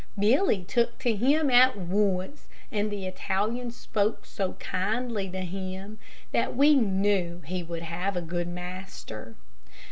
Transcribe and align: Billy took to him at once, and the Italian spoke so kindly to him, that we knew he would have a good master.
Billy 0.17 0.63
took 0.63 0.97
to 0.97 1.15
him 1.15 1.51
at 1.51 1.77
once, 1.77 2.47
and 2.71 2.89
the 2.89 3.05
Italian 3.05 3.69
spoke 3.69 4.25
so 4.25 4.53
kindly 4.53 5.29
to 5.29 5.41
him, 5.41 5.99
that 6.31 6.55
we 6.55 6.73
knew 6.73 7.43
he 7.45 7.61
would 7.61 7.83
have 7.83 8.17
a 8.17 8.21
good 8.23 8.47
master. 8.47 9.35